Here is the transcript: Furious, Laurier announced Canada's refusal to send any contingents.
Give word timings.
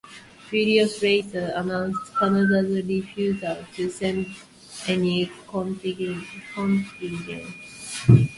Furious, 0.49 0.99
Laurier 1.03 1.53
announced 1.55 2.11
Canada's 2.17 2.83
refusal 2.87 3.55
to 3.75 3.87
send 3.87 4.25
any 4.87 5.31
contingents. 5.47 6.25